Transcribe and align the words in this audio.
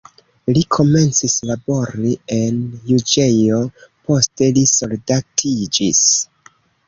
Li 0.55 0.61
komencis 0.75 1.33
labori 1.49 2.13
en 2.37 2.57
juĝejo, 2.93 3.59
poste 4.09 4.49
li 4.59 4.63
soldatiĝis. 4.75 6.01